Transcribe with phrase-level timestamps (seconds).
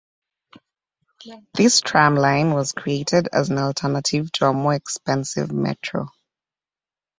[1.53, 6.07] This tram line was created as an alternative to a more expensive metro.